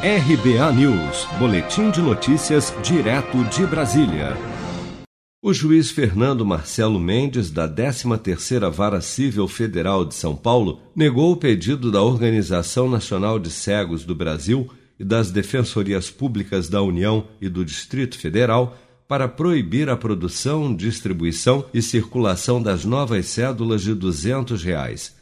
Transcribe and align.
RBA 0.00 0.72
News, 0.74 1.26
Boletim 1.40 1.90
de 1.90 2.00
Notícias, 2.00 2.72
direto 2.84 3.42
de 3.46 3.66
Brasília. 3.66 4.36
O 5.42 5.52
juiz 5.52 5.90
Fernando 5.90 6.46
Marcelo 6.46 7.00
Mendes, 7.00 7.50
da 7.50 7.68
13ª 7.68 8.70
Vara 8.70 9.00
Civil 9.00 9.48
Federal 9.48 10.04
de 10.04 10.14
São 10.14 10.36
Paulo, 10.36 10.80
negou 10.94 11.32
o 11.32 11.36
pedido 11.36 11.90
da 11.90 12.00
Organização 12.00 12.88
Nacional 12.88 13.40
de 13.40 13.50
Cegos 13.50 14.04
do 14.04 14.14
Brasil 14.14 14.70
e 15.00 15.04
das 15.04 15.32
Defensorias 15.32 16.08
Públicas 16.08 16.68
da 16.68 16.80
União 16.80 17.26
e 17.40 17.48
do 17.48 17.64
Distrito 17.64 18.16
Federal 18.16 18.78
para 19.08 19.26
proibir 19.26 19.90
a 19.90 19.96
produção, 19.96 20.72
distribuição 20.72 21.64
e 21.74 21.82
circulação 21.82 22.62
das 22.62 22.84
novas 22.84 23.26
cédulas 23.26 23.82
de 23.82 23.94
200 23.94 24.62
reais. 24.62 25.17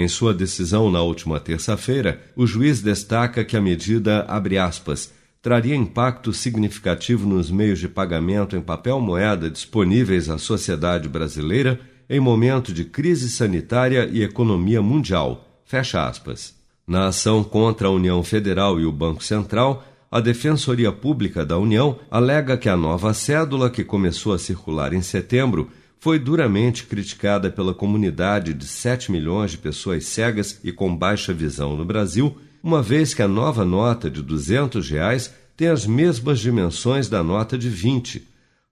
Em 0.00 0.06
sua 0.06 0.32
decisão 0.32 0.88
na 0.92 1.02
última 1.02 1.40
terça-feira, 1.40 2.22
o 2.36 2.46
juiz 2.46 2.80
destaca 2.80 3.44
que 3.44 3.56
a 3.56 3.60
medida, 3.60 4.24
aspas, 4.64 5.12
traria 5.42 5.74
impacto 5.74 6.32
significativo 6.32 7.28
nos 7.28 7.50
meios 7.50 7.80
de 7.80 7.88
pagamento 7.88 8.54
em 8.54 8.60
papel 8.60 9.00
moeda 9.00 9.50
disponíveis 9.50 10.30
à 10.30 10.38
sociedade 10.38 11.08
brasileira 11.08 11.80
em 12.08 12.20
momento 12.20 12.72
de 12.72 12.84
crise 12.84 13.28
sanitária 13.28 14.08
e 14.12 14.22
economia 14.22 14.80
mundial. 14.80 15.60
Fecha 15.64 16.06
aspas. 16.06 16.54
Na 16.86 17.08
ação 17.08 17.42
contra 17.42 17.88
a 17.88 17.90
União 17.90 18.22
Federal 18.22 18.78
e 18.78 18.86
o 18.86 18.92
Banco 18.92 19.24
Central, 19.24 19.84
a 20.08 20.20
Defensoria 20.20 20.92
Pública 20.92 21.44
da 21.44 21.58
União 21.58 21.98
alega 22.08 22.56
que 22.56 22.68
a 22.68 22.76
nova 22.76 23.12
cédula, 23.12 23.68
que 23.68 23.82
começou 23.82 24.32
a 24.32 24.38
circular 24.38 24.92
em 24.92 25.02
setembro, 25.02 25.68
foi 26.00 26.18
duramente 26.18 26.84
criticada 26.84 27.50
pela 27.50 27.74
comunidade 27.74 28.54
de 28.54 28.66
7 28.66 29.10
milhões 29.10 29.52
de 29.52 29.58
pessoas 29.58 30.06
cegas 30.06 30.60
e 30.62 30.70
com 30.70 30.94
baixa 30.94 31.32
visão 31.32 31.76
no 31.76 31.84
Brasil, 31.84 32.36
uma 32.62 32.82
vez 32.82 33.14
que 33.14 33.22
a 33.22 33.28
nova 33.28 33.64
nota 33.64 34.10
de 34.10 34.22
200 34.22 34.88
reais 34.90 35.34
tem 35.56 35.68
as 35.68 35.86
mesmas 35.86 36.38
dimensões 36.38 37.08
da 37.08 37.22
nota 37.22 37.58
de 37.58 37.68
20. 37.68 38.22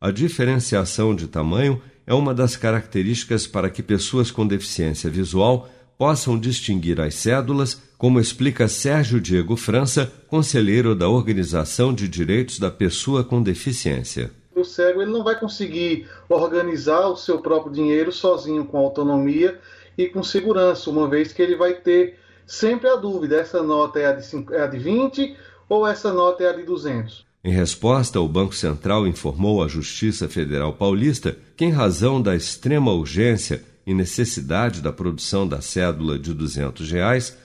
A 0.00 0.10
diferenciação 0.10 1.14
de 1.14 1.26
tamanho 1.26 1.80
é 2.06 2.14
uma 2.14 2.32
das 2.32 2.56
características 2.56 3.46
para 3.46 3.68
que 3.68 3.82
pessoas 3.82 4.30
com 4.30 4.46
deficiência 4.46 5.10
visual 5.10 5.68
possam 5.98 6.38
distinguir 6.38 7.00
as 7.00 7.14
cédulas, 7.14 7.80
como 7.98 8.20
explica 8.20 8.68
Sérgio 8.68 9.20
Diego 9.20 9.56
França, 9.56 10.12
conselheiro 10.28 10.94
da 10.94 11.08
Organização 11.08 11.92
de 11.92 12.06
Direitos 12.06 12.58
da 12.58 12.70
Pessoa 12.70 13.24
com 13.24 13.42
Deficiência 13.42 14.30
o 14.60 14.64
cego 14.64 15.02
ele 15.02 15.10
não 15.10 15.22
vai 15.22 15.38
conseguir 15.38 16.08
organizar 16.28 17.08
o 17.08 17.16
seu 17.16 17.38
próprio 17.38 17.72
dinheiro 17.72 18.10
sozinho 18.10 18.64
com 18.64 18.78
autonomia 18.78 19.60
e 19.96 20.06
com 20.06 20.22
segurança, 20.22 20.90
uma 20.90 21.08
vez 21.08 21.32
que 21.32 21.42
ele 21.42 21.56
vai 21.56 21.74
ter 21.74 22.18
sempre 22.46 22.88
a 22.88 22.96
dúvida: 22.96 23.36
essa 23.36 23.62
nota 23.62 23.98
é 23.98 24.06
a 24.06 24.12
de, 24.12 24.24
5, 24.24 24.54
é 24.54 24.62
a 24.62 24.66
de 24.66 24.78
20 24.78 25.36
ou 25.68 25.86
essa 25.86 26.12
nota 26.12 26.42
é 26.42 26.48
a 26.48 26.52
de 26.52 26.62
200. 26.62 27.26
Em 27.44 27.52
resposta, 27.52 28.20
o 28.20 28.28
Banco 28.28 28.54
Central 28.54 29.06
informou 29.06 29.62
à 29.62 29.68
Justiça 29.68 30.28
Federal 30.28 30.72
Paulista 30.72 31.36
que, 31.56 31.64
em 31.64 31.70
razão 31.70 32.20
da 32.20 32.34
extrema 32.34 32.92
urgência 32.92 33.62
e 33.86 33.94
necessidade 33.94 34.80
da 34.80 34.92
produção 34.92 35.46
da 35.46 35.60
cédula 35.60 36.18
de 36.18 36.34
200 36.34 36.90
reais, 36.90 37.38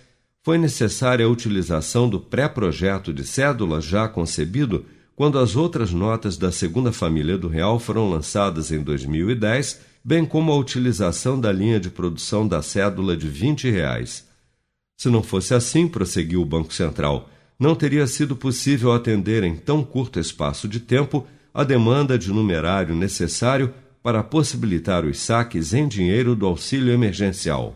foi 0.43 0.57
necessária 0.57 1.25
a 1.25 1.29
utilização 1.29 2.09
do 2.09 2.19
pré-projeto 2.19 3.13
de 3.13 3.23
cédula 3.23 3.79
já 3.79 4.07
concebido 4.07 4.85
quando 5.21 5.37
as 5.37 5.55
outras 5.55 5.93
notas 5.93 6.35
da 6.35 6.51
segunda 6.51 6.91
família 6.91 7.37
do 7.37 7.47
real 7.47 7.77
foram 7.77 8.09
lançadas 8.09 8.71
em 8.71 8.81
2010, 8.81 9.79
bem 10.03 10.25
como 10.25 10.51
a 10.51 10.57
utilização 10.57 11.39
da 11.39 11.51
linha 11.51 11.79
de 11.79 11.91
produção 11.91 12.47
da 12.47 12.59
cédula 12.63 13.15
de 13.15 13.27
20 13.27 13.69
reais. 13.69 14.27
Se 14.97 15.09
não 15.09 15.21
fosse 15.21 15.53
assim, 15.53 15.87
prosseguiu 15.87 16.41
o 16.41 16.45
Banco 16.45 16.73
Central, 16.73 17.29
não 17.59 17.75
teria 17.75 18.07
sido 18.07 18.35
possível 18.35 18.93
atender 18.93 19.43
em 19.43 19.55
tão 19.55 19.83
curto 19.83 20.19
espaço 20.19 20.67
de 20.67 20.79
tempo 20.79 21.27
a 21.53 21.63
demanda 21.63 22.17
de 22.17 22.33
numerário 22.33 22.95
necessário 22.95 23.71
para 24.01 24.23
possibilitar 24.23 25.05
os 25.05 25.19
saques 25.19 25.71
em 25.71 25.87
dinheiro 25.87 26.35
do 26.35 26.47
auxílio 26.47 26.91
emergencial. 26.91 27.75